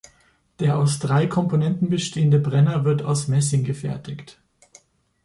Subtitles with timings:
[0.59, 4.39] Der aus drei Komponenten bestehende Brenner wird aus Messing gefertigt.